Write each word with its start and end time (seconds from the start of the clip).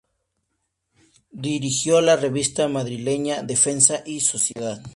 Dirigió 1.45 2.01
la 2.01 2.15
revista 2.15 2.67
madrileña 2.67 3.43
"Defensa 3.43 4.01
y 4.03 4.21
Sociedad". 4.21 4.81